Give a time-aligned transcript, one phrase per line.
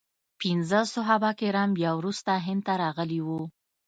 [0.41, 3.41] پنځه صحابه کرام بیا وروسته هند ته راغلي وو.